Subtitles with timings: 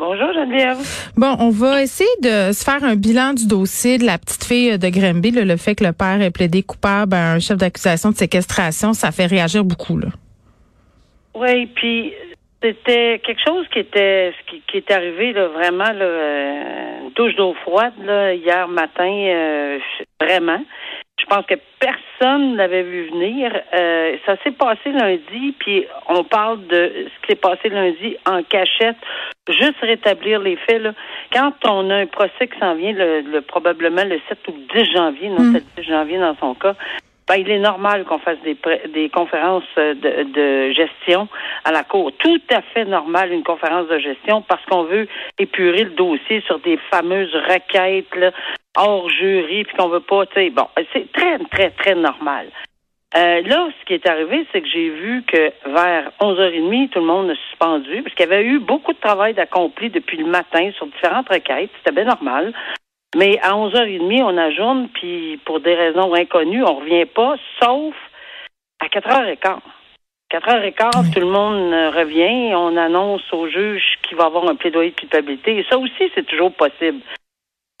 [0.00, 0.78] Bonjour, Geneviève.
[1.14, 4.78] Bon, on va essayer de se faire un bilan du dossier de la petite fille
[4.78, 8.10] de Granby, là, le fait que le père ait plaidé coupable à un chef d'accusation
[8.10, 10.08] de séquestration, ça fait réagir beaucoup, là.
[11.34, 12.14] Oui, puis
[12.62, 17.34] c'était quelque chose qui était qui, qui est arrivé là, vraiment là, euh, une douche
[17.36, 19.78] d'eau froide là, hier matin, euh,
[20.18, 20.64] vraiment.
[21.20, 23.52] Je pense que personne l'avait vu venir.
[23.74, 28.42] Euh, ça s'est passé lundi, puis on parle de ce qui s'est passé lundi en
[28.42, 28.96] cachette.
[29.48, 30.80] Juste rétablir les faits.
[30.82, 30.92] Là.
[31.32, 34.82] Quand on a un procès qui s'en vient, le, le- probablement le 7 ou le
[34.84, 36.74] 10 janvier, non, c'est le 10 janvier dans son cas,
[37.28, 38.56] ben, il est normal qu'on fasse des,
[38.92, 41.28] des conférences euh, de, de gestion
[41.64, 42.10] à la Cour.
[42.18, 45.06] Tout à fait normal, une conférence de gestion, parce qu'on veut
[45.38, 48.32] épurer le dossier sur des fameuses requêtes là,
[48.76, 52.50] hors jury, puis qu'on veut pas, tu sais, bon, c'est très, très, très normal.
[53.16, 57.06] Euh, là, ce qui est arrivé, c'est que j'ai vu que vers 11h30, tout le
[57.06, 60.70] monde a suspendu, parce qu'il y avait eu beaucoup de travail d'accompli depuis le matin
[60.76, 61.70] sur différentes requêtes.
[61.78, 62.52] C'était bien normal.
[63.16, 67.94] Mais à 11h30, on ajourne, puis pour des raisons inconnues, on revient pas, sauf
[68.78, 69.58] à 4h15.
[70.30, 74.90] 4h15, tout le monde euh, revient, on annonce au juge qu'il va avoir un plaidoyer
[74.90, 75.58] de culpabilité.
[75.58, 77.00] Et ça aussi, c'est toujours possible.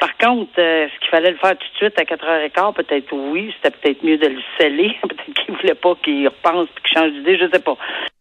[0.00, 2.72] Par contre, euh, est-ce qu'il fallait le faire tout de suite à 4h15?
[2.72, 3.54] Peut-être oui.
[3.56, 4.96] C'était peut-être mieux de le sceller.
[5.02, 7.36] peut-être qu'il voulait pas qu'il repense et qu'il change d'idée.
[7.38, 7.76] Je sais pas.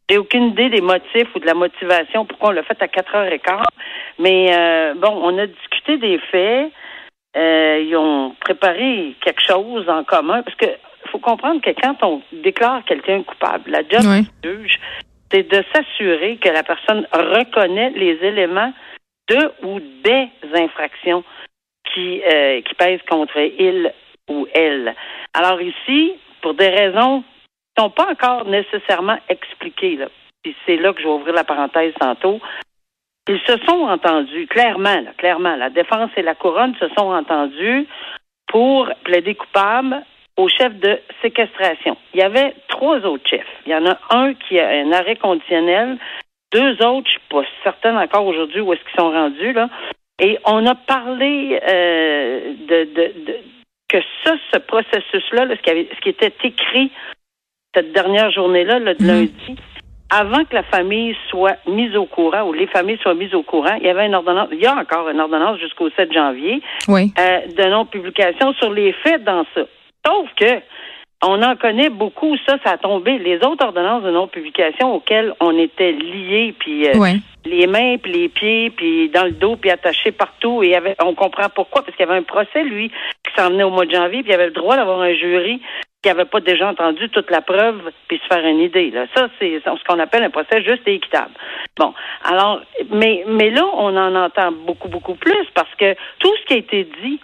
[0.10, 3.64] J'ai aucune idée des motifs ou de la motivation pourquoi on l'a fait à 4h15.
[4.20, 6.72] Mais euh, bon, on a discuté des faits.
[7.38, 10.44] Euh, ils ont préparé quelque chose en commun.
[10.44, 10.66] Parce que
[11.12, 14.28] faut comprendre que quand on déclare quelqu'un coupable, la job Oui.
[14.44, 14.80] du juge,
[15.32, 18.74] c'est de s'assurer que la personne reconnaît les éléments
[19.30, 21.24] de ou des infractions
[21.94, 23.94] qui, euh, qui pèsent contre il
[24.30, 24.96] ou elle.
[25.34, 30.08] Alors ici, pour des raisons qui ne sont pas encore nécessairement expliquées, là,
[30.66, 32.40] c'est là que je vais ouvrir la parenthèse tantôt,
[33.28, 37.88] ils se sont entendus, clairement, là, clairement, la défense et la couronne se sont entendus
[38.48, 40.04] pour plaider coupable
[40.36, 41.96] au chef de séquestration.
[42.14, 43.46] Il y avait trois autres chefs.
[43.66, 45.98] Il y en a un qui a un arrêt conditionnel,
[46.52, 49.70] deux autres, je suis pas certaine encore aujourd'hui où est-ce qu'ils sont rendus, là.
[50.20, 53.38] Et on a parlé euh, de, de, de-
[53.88, 56.92] que ça, ce processus-là, là, ce, qui avait, ce qui était écrit
[57.74, 59.56] cette dernière journée-là, là, de lundi,
[60.12, 63.76] avant que la famille soit mise au courant ou les familles soient mises au courant,
[63.80, 67.14] il y avait une ordonnance, il y a encore une ordonnance jusqu'au 7 janvier Oui.
[67.20, 69.62] euh, de non-publication sur les faits dans ça.
[70.06, 70.62] Sauf que
[71.24, 73.18] on en connaît beaucoup, ça, ça a tombé.
[73.18, 77.16] Les autres ordonnances de non-publication auxquelles on était liés, puis euh, Ouais.
[77.46, 81.16] les mains, puis les pieds, puis dans le dos, puis attachés partout, et avait, on
[81.16, 83.92] comprend pourquoi, parce qu'il y avait un procès, lui, qui s'en venait au mois de
[83.92, 85.62] janvier, puis il avait le droit d'avoir un jury
[86.02, 88.90] qui n'avait pas déjà entendu toute la preuve, puis se faire une idée.
[88.90, 89.06] Là.
[89.14, 91.32] Ça, c'est ce qu'on appelle un procès juste et équitable.
[91.78, 91.94] Bon,
[92.24, 96.54] alors, mais, mais là, on en entend beaucoup, beaucoup plus, parce que tout ce qui
[96.54, 97.20] a été dit,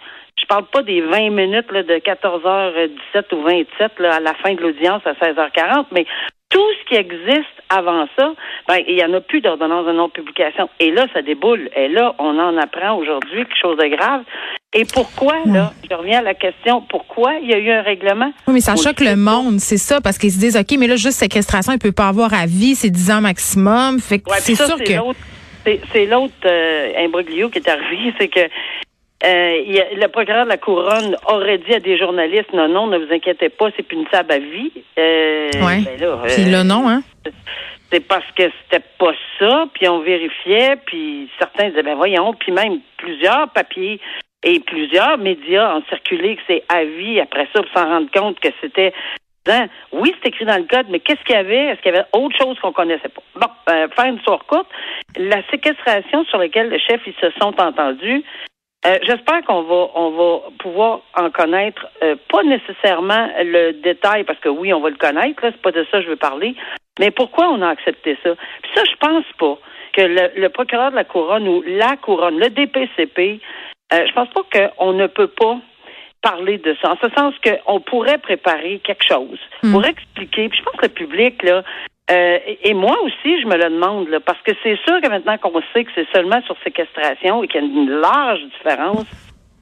[0.46, 4.54] je parle pas des 20 minutes là, de 14h17 ou 27 là, à la fin
[4.54, 6.06] de l'audience à 16h40, mais
[6.50, 8.32] tout ce qui existe avant ça,
[8.68, 10.68] ben, il y en a plus d'ordonnance de non-publication.
[10.78, 11.68] Et là, ça déboule.
[11.74, 14.22] Et là, on en apprend aujourd'hui quelque chose de grave.
[14.72, 18.32] Et pourquoi, là, je reviens à la question, pourquoi il y a eu un règlement?
[18.46, 20.86] Oui, mais ça On choque le monde, c'est ça, parce qu'ils se disent, OK, mais
[20.86, 23.98] là, juste séquestration, il peut pas avoir à vie, c'est 10 ans maximum.
[23.98, 25.80] Fait que Ouais, c'est sûr c'est que.
[25.92, 28.48] c'est l'autre euh, imbroglio qui est arrivé, c'est que
[29.26, 29.62] euh,
[29.96, 33.48] le procureur de la couronne aurait dit à des journalistes non, non, ne vous inquiétez
[33.48, 34.72] pas, c'est punissable à vie.
[34.98, 35.80] Euh, Ouais.
[35.84, 37.02] ben là, Puis euh, là, non, hein?
[37.90, 42.52] c'est parce que c'était pas ça, puis on vérifiait, puis certains disaient, ben voyons, puis
[42.52, 44.00] même plusieurs papiers
[44.44, 48.38] et plusieurs médias ont circulé que c'est à vie après ça pour s'en rendre compte
[48.40, 48.92] que c'était
[49.48, 49.68] Hein?
[49.92, 51.66] Oui, c'est écrit dans le code, mais qu'est-ce qu'il y avait?
[51.66, 53.22] Est-ce qu'il y avait autre chose qu'on connaissait pas?
[53.36, 54.66] Bon, euh, faire une histoire courte,
[55.16, 58.24] la séquestration sur laquelle le chef ils se sont entendus,
[58.84, 64.38] euh, j'espère qu'on va on va pouvoir en connaître euh, pas nécessairement le détail parce
[64.38, 66.54] que oui on va le connaître c'est pas de ça que je veux parler
[66.98, 68.34] mais pourquoi on a accepté ça?
[68.62, 69.58] Puis ça je pense pas
[69.92, 73.40] que le, le procureur de la couronne ou la couronne le DPCP
[73.92, 75.58] euh, je pense pas qu'on ne peut pas
[76.22, 79.38] parler de ça en ce sens qu'on pourrait préparer quelque chose
[79.70, 80.48] pour expliquer.
[80.48, 81.62] Puis je pense que le public là
[82.10, 85.08] euh, et, et moi aussi, je me le demande, là, parce que c'est sûr que
[85.08, 89.06] maintenant qu'on sait que c'est seulement sur séquestration et qu'il y a une large différence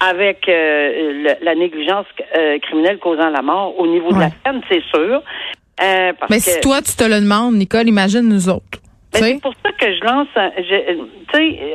[0.01, 2.07] avec euh, le- la négligence
[2.37, 5.23] euh, criminelle causant la mort au niveau de la peine, c'est sûr.
[5.83, 8.79] Euh, parce Mais que- si toi, tu te le demandes, Nicole, imagine nous autres.
[9.19, 9.33] Sais?
[9.35, 10.29] c'est pour ça que je lance.
[10.37, 10.95] un- je-
[11.33, 11.75] Tu sais,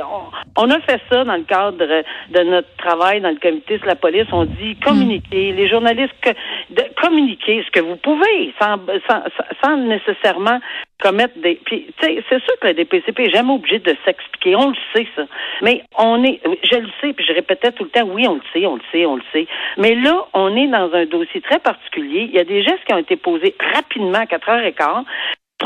[0.55, 3.87] on, on a fait ça dans le cadre de notre travail dans le comité sur
[3.87, 4.25] la police.
[4.31, 6.29] On dit communiquer, les journalistes, que,
[6.69, 8.77] de, communiquer ce que vous pouvez, sans,
[9.09, 9.23] sans,
[9.63, 10.59] sans nécessairement
[11.01, 11.55] commettre des.
[11.65, 14.55] Puis, tu sais, c'est sûr que le DPCP est jamais obligé de s'expliquer.
[14.55, 15.23] On le sait ça.
[15.61, 18.41] Mais on est, je le sais, puis je répétais tout le temps, oui, on le
[18.53, 19.47] sait, on le sait, on le sait.
[19.77, 22.29] Mais là, on est dans un dossier très particulier.
[22.29, 25.03] Il y a des gestes qui ont été posés rapidement à 4 heures et quart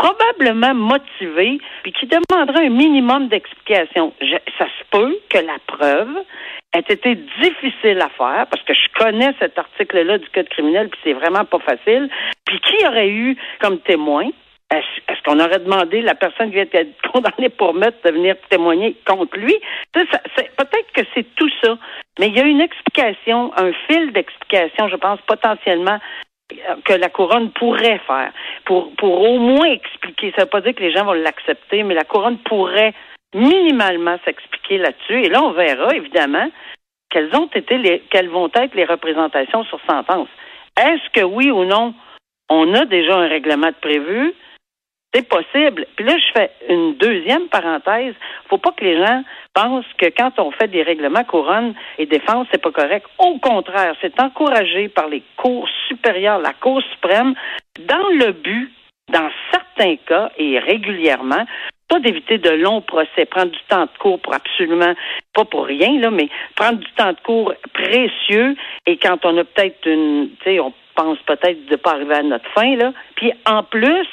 [0.04, 4.14] probablement motivé, puis qui demanderait un minimum d'explication.
[4.58, 6.18] Ça se peut que la preuve
[6.74, 11.00] ait été difficile à faire, parce que je connais cet article-là du Code criminel, puis
[11.04, 12.10] c'est vraiment pas facile.
[12.46, 14.30] Puis qui aurait eu comme témoin?
[14.72, 18.98] Est-ce qu'on aurait demandé la personne qui vient d'être condamnée pour meurtre de venir témoigner
[19.06, 19.56] contre lui?
[19.94, 21.78] Peut-être que c'est tout ça.
[22.20, 26.00] Mais il y a une explication, un fil d'explication, je pense, potentiellement
[26.86, 28.32] que la couronne pourrait faire
[28.66, 30.32] pour, pour au moins expliquer.
[30.32, 32.94] Ça ne veut pas dire que les gens vont l'accepter, mais la couronne pourrait
[33.34, 35.24] minimalement s'expliquer là-dessus.
[35.24, 36.50] Et là, on verra, évidemment,
[37.10, 40.30] quelles ont été les, quelles vont être les représentations sur sentence.
[40.80, 41.94] Est-ce que oui ou non,
[42.50, 44.34] on a déjà un règlement de prévu?
[45.14, 45.86] C'est possible.
[45.96, 48.16] Puis là, je fais une deuxième parenthèse.
[48.50, 49.24] Faut pas que les gens
[49.54, 53.06] pensent que quand on fait des règlements couronne et défense, c'est pas correct.
[53.20, 57.36] Au contraire, c'est encouragé par les cours supérieures, la Cour suprême,
[57.80, 58.72] dans le but,
[59.12, 61.46] dans certains cas et régulièrement,
[61.88, 64.94] pas d'éviter de longs procès, prendre du temps de cours pour absolument,
[65.34, 68.56] pas pour rien, là, mais prendre du temps de cours précieux
[68.88, 72.24] et quand on a peut-être une, tu sais, on pense peut-être de pas arriver à
[72.24, 72.94] notre fin, là.
[73.16, 74.08] Puis en plus,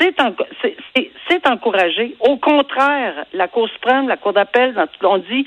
[0.00, 2.16] c'est en- c'est- c'est- c'est encouragé.
[2.20, 5.46] Au contraire, la Cour suprême, la Cour d'appel, dans tout- on dit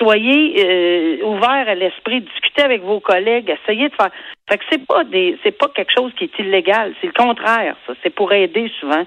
[0.00, 4.10] soyez euh, ouverts à l'esprit, discutez avec vos collègues, essayez de faire.
[4.48, 7.74] Fait que c'est pas des, c'est pas quelque chose qui est illégal, c'est le contraire.
[7.86, 9.02] Ça, c'est pour aider souvent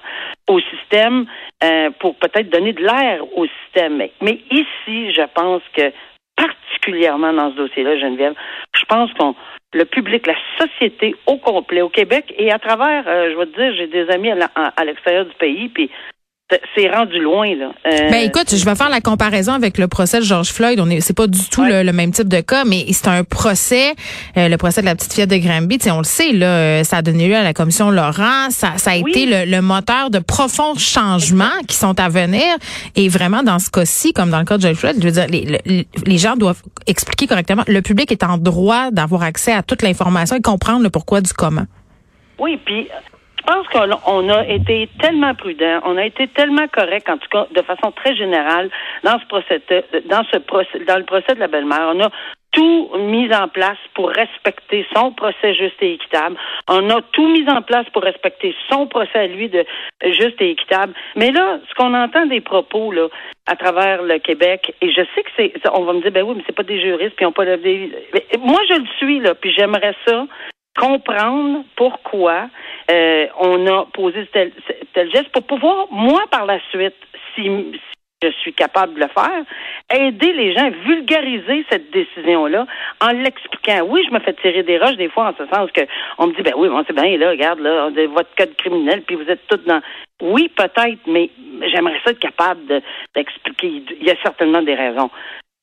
[0.48, 1.24] au système,
[1.64, 3.96] euh, pour peut-être donner de l'air au système.
[3.96, 5.90] Mais, mais ici, je pense que
[6.36, 8.34] particulièrement dans ce dossier-là, Geneviève,
[8.74, 9.34] je pense qu'on
[9.72, 12.32] le public, la société au complet au Québec.
[12.38, 15.68] Et à travers, euh, je vais te dire, j'ai des amis à l'extérieur du pays,
[15.68, 15.90] puis
[16.74, 17.70] c'est- rendu loin là.
[17.86, 20.78] Euh, Ben écoute, je vais faire la comparaison avec le procès de George Floyd.
[20.80, 21.82] On est, c'est pas du tout Ouais.
[21.82, 23.94] le, le même type de cas, mais c'est un procès,
[24.36, 25.78] euh, le procès de la petite fillette de Granby.
[25.90, 28.50] On le sait là, euh, ça a donné lieu à la commission Laurent.
[28.50, 29.10] Ça, ça a Oui.
[29.10, 32.42] été le, le moteur de profonds changements qui sont à venir.
[32.96, 35.26] Et vraiment dans ce cas-ci, comme dans le cas de George Floyd, je veux dire,
[35.28, 37.62] les, les- les gens doivent expliquer correctement.
[37.68, 41.32] Le public est en droit d'avoir accès à toute l'information et comprendre le pourquoi du
[41.32, 41.66] comment.
[42.38, 42.88] Oui, puis
[43.52, 47.46] pense qu'on on a été tellement prudent, on a été tellement correct, en tout cas
[47.54, 48.70] de façon très générale,
[49.04, 49.62] dans ce procès,
[50.06, 51.92] dans ce procès, dans le procès de la belle-mère.
[51.94, 52.10] On a
[52.52, 56.36] tout mis en place pour respecter son procès juste et équitable.
[56.68, 59.64] On a tout mis en place pour respecter son procès à lui de
[60.04, 60.92] juste et équitable.
[61.16, 63.08] Mais là, ce qu'on entend des propos là
[63.46, 66.34] à travers le Québec, et je sais que c'est, on va me dire ben oui,
[66.36, 67.90] mais c'est pas des juristes, puis on pas mais
[68.38, 70.26] moi je le suis là, puis j'aimerais ça
[70.78, 72.48] comprendre pourquoi
[72.90, 74.52] euh, on a posé tel,
[74.94, 76.94] tel geste pour pouvoir, moi, par la suite,
[77.34, 77.80] si, si
[78.22, 79.44] je suis capable de le faire,
[79.92, 82.66] aider les gens à vulgariser cette décision-là
[83.00, 83.80] en l'expliquant.
[83.86, 85.82] Oui, je me fais tirer des roches des fois en ce sens que
[86.18, 89.16] on me dit, ben oui, bon, c'est bien, là, regarde, là, votre code criminel, puis
[89.16, 89.80] vous êtes tous dans...
[90.22, 91.30] Oui, peut-être, mais
[91.66, 92.82] j'aimerais ça être capable de-
[93.14, 93.82] d'expliquer.
[94.00, 95.10] Il y a certainement des raisons.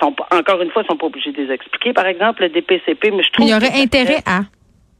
[0.01, 1.93] Encore une fois, ils sont pas obligés de les expliquer.
[1.93, 4.41] Par exemple, le DPCP, mais je trouve Il y aurait intérêt à.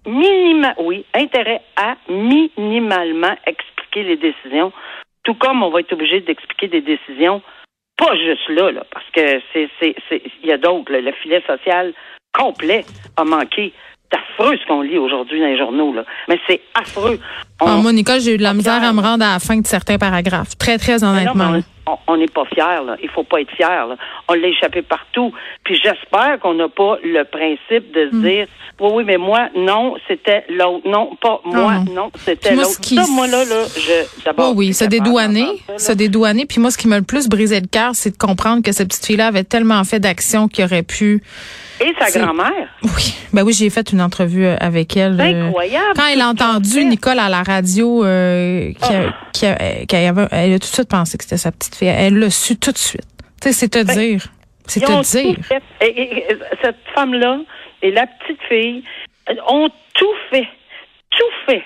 [0.06, 4.72] Minima, oui, intérêt à minimalement expliquer les décisions,
[5.24, 7.41] tout comme on va être obligé d'expliquer des décisions,
[7.98, 9.96] pas juste là, là parce que c'est, c'est,
[10.41, 11.94] il y a d'autres, le filet social
[12.34, 12.86] complet
[13.18, 13.74] a manqué.
[14.12, 16.03] C'est affreux ce qu'on lit aujourd'hui dans les journaux, là.
[16.27, 17.19] Mais c'est affreux.
[17.62, 19.58] On- Ah, moi, Nicole, j'ai eu de la misère à me rendre à la fin
[19.58, 20.58] de certains paragraphes.
[20.58, 21.60] Très, très non, honnêtement.
[22.08, 22.96] on- n'est pas fiers, là.
[23.01, 23.88] Il faut pas être fier.
[24.27, 25.34] On l'a échappé partout.
[25.63, 28.22] Puis j'espère qu'on n'a pas le principe de se Hmm.
[28.22, 28.48] dire,
[28.79, 30.88] oui, oui, mais moi, non, c'était l'autre.
[30.88, 31.93] Non, pas moi, non.
[31.93, 32.79] non, c'était l'autre.
[32.79, 34.51] qui- Ça, moi, là, là, je, d'abord.
[34.51, 36.46] Oh oui, je se dédouaner, se dédouaner.
[36.46, 38.89] Puis moi, ce qui m'a le plus brisé le cœur, c'est de comprendre que cette
[38.89, 41.24] petite fille-là avait tellement fait d'actions qu'il aurait pu.
[41.81, 42.67] Et sa grand-mère.
[42.84, 45.19] Oui, ben oui, j'ai fait une entrevue euh, avec elle.
[45.19, 45.93] Euh, incroyable.
[45.95, 46.86] Quand elle a entendu.
[46.86, 49.13] Nicole à la radio, euh, qui Ah.
[49.33, 51.88] qui a- elle a tout de suite pensé que c'était sa petite fille.
[51.88, 53.01] Elle l'a su tout de suite.
[53.41, 54.21] Tu sais, c'est te Ben, dire.
[54.67, 55.36] C'est te dire.
[55.36, 55.62] tout fait.
[55.81, 57.39] Et, et- et cette femme-là
[57.81, 58.83] et la petite fille
[59.48, 60.48] ont tout fait,
[61.12, 61.63] tout fait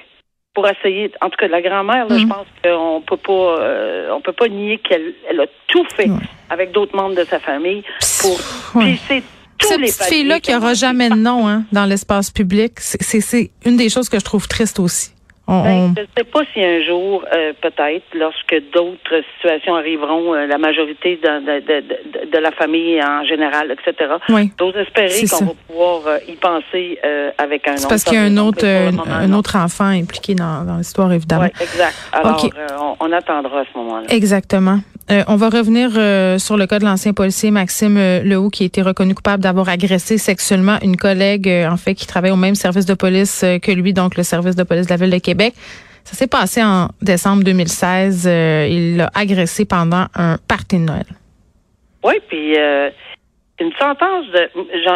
[0.54, 1.12] pour essayer.
[1.22, 2.20] En tout cas, la grand-mère, là, Mm.
[2.20, 6.08] je pense qu'on peut pas, euh, on peut pas nier qu'elle elle a tout fait
[6.10, 6.18] Ouais.
[6.50, 7.84] avec d'autres membres de sa famille
[8.22, 8.38] pour.
[8.76, 8.86] Ouais.
[8.86, 9.24] Puis c'est
[9.64, 13.90] Cette petite fille-là qui aura jamais de nom hein, dans l'espace public, c'est une des
[13.90, 15.14] choses que je trouve triste aussi.
[15.46, 20.48] Ben, je ne sais pas si un jour, euh, peut-être, lorsque d'autres situations arriveront, euh,
[20.48, 24.14] la majorité de, de, de, de, la famille en général, etc.
[24.30, 24.52] Oui.
[24.76, 26.98] Espérer qu'on va pouvoir euh, y penser
[27.38, 27.90] avec un autre.
[27.90, 31.44] parce qu'il y a un autre, un, autre enfant impliqué dans, dans l'histoire, évidemment.
[31.44, 31.96] Oui, exact.
[32.14, 34.06] Alors, on, on, attendra à ce moment-là.
[34.10, 34.80] Exactement.
[35.10, 35.92] On va revenir
[36.40, 40.18] sur le cas de l'ancien policier Maxime Lehoux, qui a été reconnu coupable d'avoir agressé
[40.18, 44.18] sexuellement une collègue, en fait, qui travaille au même service de police que lui, donc
[44.18, 45.54] le service de police de la Ville de Québec.
[46.04, 48.26] Ça s'est passé en décembre 2016.
[48.28, 51.06] Euh, il l'a agressé pendant un party de Noël.
[52.04, 52.90] Oui, puis euh,
[53.64, 54.50] une sentence de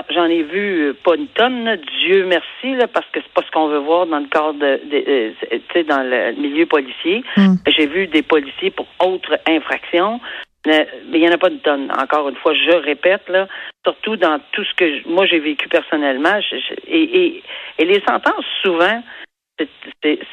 [0.10, 3.68] j'en ai vu pas une tonne, Dieu merci, là, parce que c'est pas ce qu'on
[3.68, 7.24] veut voir dans le cadre de, euh, tu sais, dans le milieu policier.
[7.36, 7.56] Hmm.
[7.68, 10.20] J'ai vu des policiers pour autres infractions.
[10.66, 11.90] Mais il n'y en a pas une tonne.
[11.98, 13.48] Encore une fois, je répète, là,
[13.86, 16.40] surtout dans tout ce que moi j'ai vécu personnellement.
[16.88, 17.42] et,
[17.78, 19.02] et les sentences, souvent,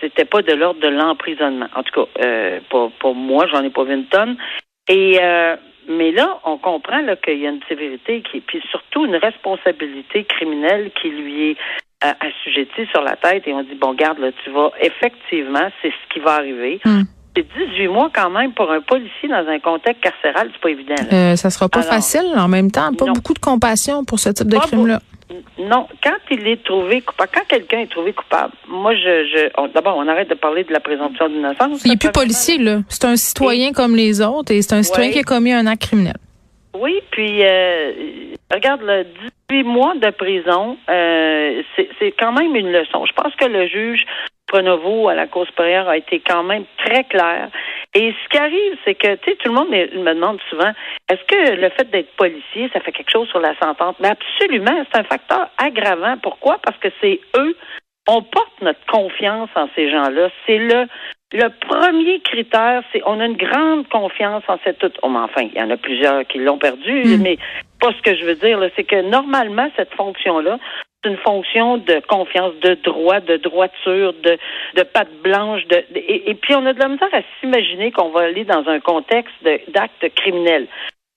[0.00, 1.68] c'était pas de l'ordre de l'emprisonnement.
[1.74, 4.36] En tout cas, euh, pour, pour moi, j'en ai pas vu une tonne.
[4.88, 5.56] Et euh,
[5.88, 10.90] mais là, on comprend qu'il y a une sévérité qui, puis surtout une responsabilité criminelle
[11.00, 11.56] qui lui est
[12.04, 13.46] euh, assujettie sur la tête.
[13.46, 16.80] Et on dit bon, garde là, tu vas effectivement, c'est ce qui va arriver.
[16.84, 17.02] Hmm.
[17.36, 20.94] C'est 18 mois quand même pour un policier dans un contexte carcéral, c'est pas évident.
[21.12, 22.92] Euh, ça sera pas facile en même temps.
[22.94, 25.00] Pas beaucoup de compassion pour ce type de crime-là.
[25.58, 29.96] Non, quand il est trouvé coupable, quand quelqu'un est trouvé coupable, moi, je, je d'abord,
[29.96, 31.82] on arrête de parler de la présomption d'innocence.
[31.84, 32.80] Il n'est plus policier, là.
[32.88, 35.82] C'est un citoyen comme les autres et c'est un citoyen qui a commis un acte
[35.82, 36.16] criminel.
[36.78, 37.92] Oui, puis euh,
[38.52, 39.06] regarde, le
[39.50, 43.06] 18 mois de prison, euh, c'est quand même une leçon.
[43.06, 44.04] Je pense que le juge
[44.46, 47.50] Pronovo à la Cour supérieure a été quand même très clair.
[47.94, 50.72] Et ce qui arrive, c'est que, tu sais, tout le monde me demande souvent,
[51.10, 53.96] est-ce que le fait d'être policier, ça fait quelque chose sur la sentence?
[54.00, 56.16] Mais absolument, c'est un facteur aggravant.
[56.22, 56.58] Pourquoi?
[56.62, 57.56] Parce que c'est eux,
[58.08, 60.28] on porte notre confiance en ces gens-là.
[60.46, 60.86] C'est le,
[61.32, 64.84] le premier critère, c'est on a une grande confiance en cette...
[65.02, 67.22] Oh, enfin, il y en a plusieurs qui l'ont perdu, hmm.
[67.22, 67.38] mais
[67.80, 70.58] pas ce que je veux dire, c'est que normalement, cette fonction-là,
[71.04, 74.38] une fonction de confiance, de droit, de droiture, de,
[74.76, 75.66] de patte blanche.
[75.66, 78.80] De, et, puis, on a de la misère à s'imaginer qu'on va aller dans un
[78.80, 79.34] contexte
[79.68, 80.68] d'actes criminels.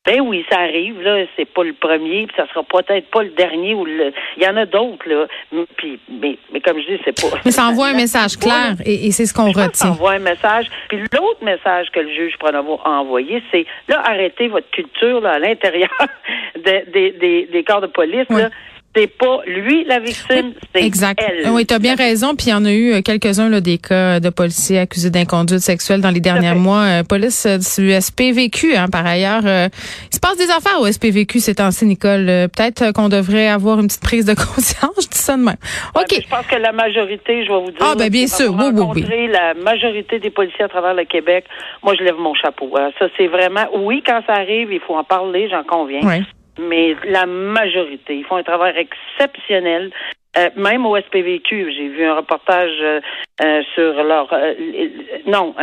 [0.07, 3.31] Ben oui, ça arrive, là, c'est pas le premier, puis ça sera peut-être pas le
[3.31, 4.13] dernier ou le.
[4.37, 5.27] Il y en a d'autres, là.
[5.75, 7.35] Puis, mais, mais comme je dis, c'est pas.
[7.43, 9.73] Mais ça envoie un message clair et, c'est ce qu'on retient.
[9.73, 10.67] Ça envoie un message.
[10.87, 15.31] Puis l'autre message que le juge Pronovo a envoyé, c'est là, arrêtez votre culture là,
[15.31, 15.89] à l'intérieur
[16.55, 18.49] des, des, des, corps de police, là
[18.97, 21.23] c'est pas lui la victime, c'est exact.
[21.25, 21.49] elle.
[21.51, 22.35] Oui, tu as bien raison.
[22.35, 25.59] Puis il y en a eu euh, quelques-uns là, des cas de policiers accusés d'inconduite
[25.59, 26.81] sexuelle dans les derniers mois.
[26.81, 29.43] Euh, police euh, du SPVQ, hein, par ailleurs.
[29.43, 32.25] il se passe des affaires au SPVQ ces temps-ci, Nicole.
[32.25, 34.95] Peut-être qu'on devrait avoir une petite prise de conscience.
[34.99, 35.57] Je dis ça de même.
[35.95, 36.21] OK.
[36.21, 37.81] je pense que la majorité, je vais vous dire.
[37.81, 38.53] Ah, ben bien sûr.
[38.53, 39.27] Oui, oui, oui.
[39.31, 41.45] La majorité des policiers à travers le Québec,
[41.83, 42.71] moi, je lève mon chapeau.
[42.77, 42.89] Hein.
[42.97, 46.01] Ça, c'est vraiment, oui, quand ça arrive, il faut en parler, j'en conviens.
[46.03, 46.23] Oui
[46.57, 48.15] mais la majorité.
[48.15, 49.91] Ils font un travail exceptionnel.
[50.37, 52.99] Euh, même au SPVQ, j'ai vu un reportage euh,
[53.41, 54.29] euh, sur leur.
[55.25, 55.55] non,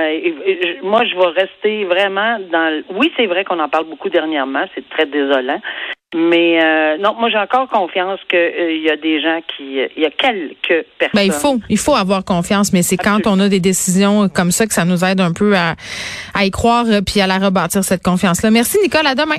[0.83, 2.83] moi je vais rester vraiment dans.
[2.97, 5.61] Oui, c'est vrai qu'on en parle beaucoup dernièrement, c'est très désolant.
[6.17, 10.11] Mais non, moi j'ai encore confiance qu'il y a des gens qui, il y a
[10.11, 11.11] quelques personnes.
[11.13, 14.53] Ben, il faut, il faut avoir confiance, mais c'est quand on a des décisions comme
[14.53, 15.75] ça que ça nous aide un peu à,
[16.33, 18.51] à y croire puis à la rebâtir cette confiance-là.
[18.51, 19.39] Merci Nicole, à demain.